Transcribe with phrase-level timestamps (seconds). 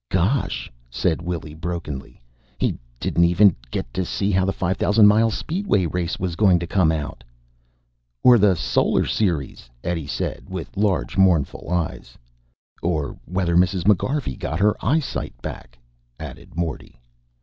[0.09, 2.19] '""Gosh," said Willy brokenly,
[2.57, 6.65] "he didn't even get to see how the 5000 mile Speedway Race was going to
[6.65, 7.23] come out."
[8.23, 12.17] "Or the Solar Series," Eddie said, with large mournful eyes.
[12.81, 13.83] "Or whether Mrs.
[13.83, 15.77] McGarvey got her eyesight back,"
[16.19, 16.99] added Morty.